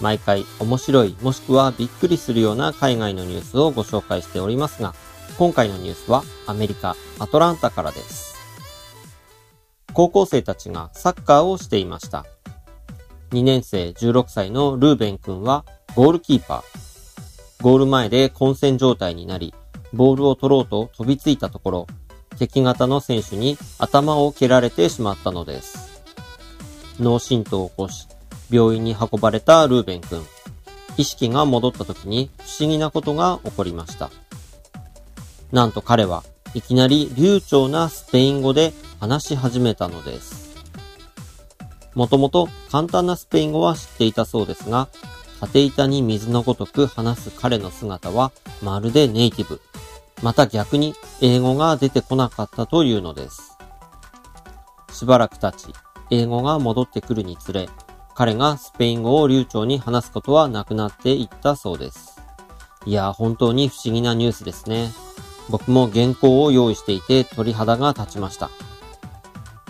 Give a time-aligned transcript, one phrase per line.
[0.00, 4.94] 毎回面白いもしくはびっくりするような海外のニュースをご紹介しておりますが、
[5.38, 8.34] 今回のニュースはアメリカ・アトランタからです。
[9.92, 12.26] 高校生たちがサッカーをしていました。
[13.30, 17.62] 2年生16歳のルーベン君はゴールキーパー。
[17.62, 19.54] ゴール前で混戦状態になり、
[19.92, 21.86] ボールを取ろうと飛びついたところ、
[22.38, 26.02] 敵型の選手に頭を蹴られてしまったのです。
[27.00, 28.06] 脳震盪を起こし、
[28.50, 30.24] 病院に運ばれたルーベン君。
[30.96, 34.10] 意識が戻った時に不思議なことが起こりました。
[35.52, 40.54] なんと彼はいきなり流暢なスペイン語で話し始めたのです。
[41.94, 44.88] もともと簡単なスペイン語は知っていたそうですが、
[45.40, 49.60] 縦板に水のごとく話す彼の姿はまるでネイティブ。
[50.22, 53.58] また逆に英語が出てこなかったというのです。
[54.92, 55.66] しばらく経ち、
[56.10, 57.68] 英語が戻ってくるにつれ、
[58.14, 62.20] 彼がスペイン語を流暢に話すことはなくなっていったそうです。
[62.86, 64.90] いや、本当に不思議なニュースですね。
[65.50, 68.50] 僕も原稿を用意していて鳥肌が立ちました。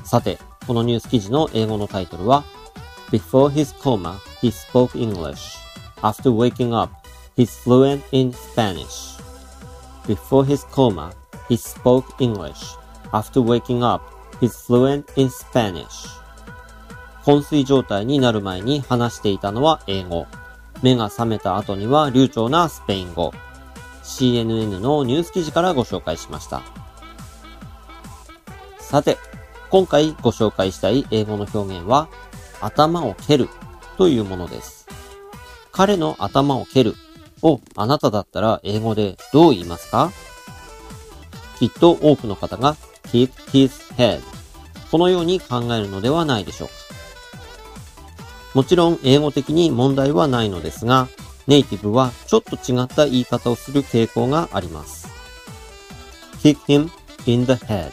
[0.05, 2.45] さて、このニュース記事の英語のタイトルは
[3.11, 5.58] Before his coma, he spoke English.
[6.03, 6.92] After waking up,
[7.36, 9.19] he's fluent in Spanish.
[10.06, 11.12] Before his coma,
[11.48, 12.77] he spoke English.
[13.12, 14.03] After waking up,
[14.41, 16.08] he's fluent in Spanish.
[17.25, 20.27] 昏睡状態になる前に話していたのは英語。
[20.83, 23.33] 目が覚めた後には流暢なスペイン語。
[24.03, 26.62] CNN のニュース記事からご紹介しました。
[28.78, 29.17] さて、
[29.70, 32.08] 今回ご紹介したい英語の表現は、
[32.61, 33.48] 頭を蹴る
[33.96, 34.86] というものです。
[35.73, 36.95] 彼の頭を蹴る
[37.42, 40.13] をあなただったら英語でどう言いますか？
[41.58, 44.20] きっと多くの方が kick his head
[44.90, 46.74] このように考えるのではないでしょうか。
[48.55, 51.09] もちろん英語的に問題はないのですが、
[51.47, 55.09] ネイティブはちょっと違った言い方をする傾向があります。
[56.42, 56.91] kick him
[57.27, 57.91] in the head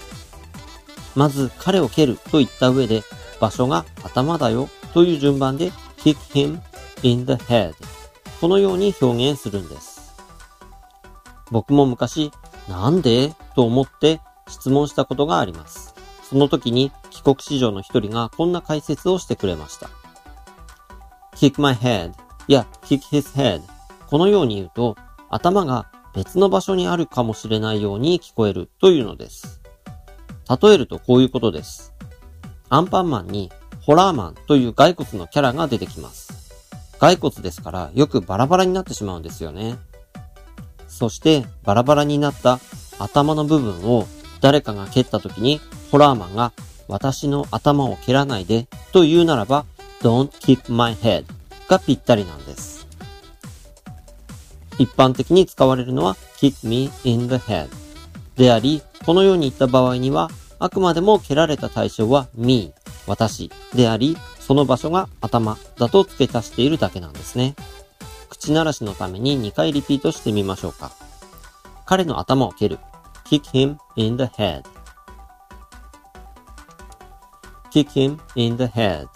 [1.15, 3.01] まず彼を蹴ると言った上で
[3.39, 6.59] 場所が頭だよという順番で kick him
[7.01, 7.73] in the head
[8.41, 10.01] このように表現するんです。
[11.49, 12.31] 僕も昔
[12.67, 15.93] なんでと思って質問したことがあります。
[16.23, 19.89] その時に帰国子女の一人がこんな解説をしてくれました。
[21.41, 22.11] Kick my head
[22.47, 23.63] や kick his head
[24.05, 24.95] このように言うと
[25.27, 29.59] 頭が別の場所にあるかもしれないように聞こえるというのです。
[30.61, 31.95] 例えるとこういうことです。
[32.69, 36.51] アンパンマンにホラーマンという骸骨のキャラが出てきます。
[36.99, 39.77] 骸骨ですからよくバラバラになってしまうんですよね。
[40.87, 42.59] そしてバラバラになった
[42.99, 44.05] 頭の部分を
[44.41, 45.59] 誰かが蹴った時に
[45.89, 46.51] ホラーマンが
[46.87, 49.65] 私の頭を蹴らないでと言うならば
[50.01, 51.25] Don't kick my head
[51.67, 52.87] がぴったりなんです。
[54.77, 57.67] 一般的に使われるのは kick me in the head
[58.35, 60.29] であり、このように言った場合には、
[60.59, 62.73] あくまでも蹴られた対象は me、
[63.07, 67.55] 私であり、その場所が頭だと付け足しているだけなんですね。
[68.29, 70.91] 口鳴らしのために2回リピートしてみましょうか。
[71.85, 72.79] 彼の頭を蹴る。
[73.25, 74.63] kick him in the head.
[77.71, 79.07] kick him in the head.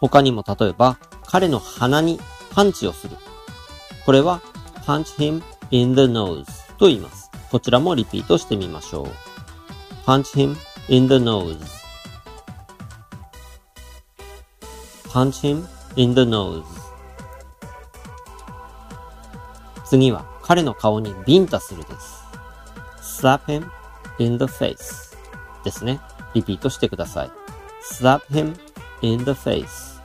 [0.00, 2.20] 他にも例えば、彼の鼻に
[2.54, 3.16] パンチをする。
[4.04, 4.40] これは
[4.86, 6.44] punch him in the nose
[6.78, 7.30] と言います。
[7.50, 9.08] こちらもリピートしてみましょう。
[10.08, 10.56] punch him
[10.88, 11.58] in the nose
[15.10, 15.66] punch him
[15.96, 16.64] in the nose
[19.84, 22.24] 次は彼の顔にビンタするです。
[23.20, 23.68] slap him
[24.18, 25.14] in the face
[25.64, 26.00] ですね。
[26.32, 27.30] リピートしてください。
[27.82, 28.54] slap him
[29.02, 30.00] in the face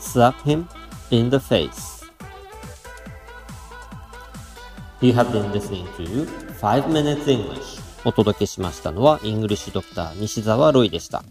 [0.00, 0.66] slap him
[1.10, 1.92] in the face
[5.00, 6.26] You have been listening to
[6.60, 11.24] 5 Minutes English お届けしましたのはイングリッシュドクター西澤ロイでした。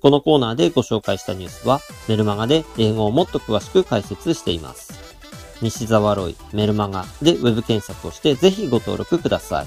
[0.00, 4.92] このコーナーでご紹介したニュースはメルマガで英語をもっと詳しく解説しています。
[5.62, 9.66] 西澤ロイメルマガでウェブ検索をしてぜひご登録ください。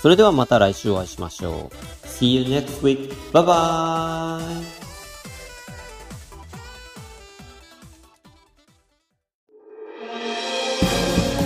[0.00, 1.97] それではまた来週お会いしましょう。
[2.18, 3.14] See you next week.
[3.30, 4.78] Bye bye!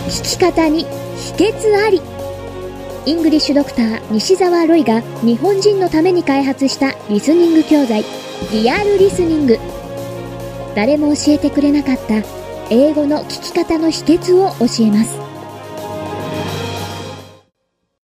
[0.09, 0.85] 聞き方に
[1.37, 2.01] 秘訣あり
[3.05, 8.05] イングリッシュドクター西澤ロイが日本人のために開発したリスニング教材
[8.51, 9.59] リアルリスニング
[10.75, 12.23] 誰も教えてくれなかった
[12.71, 15.22] 英語の聞き方の秘訣を教えます